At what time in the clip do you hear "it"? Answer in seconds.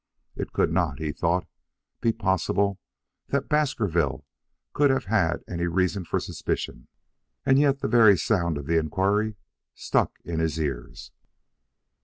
0.35-0.51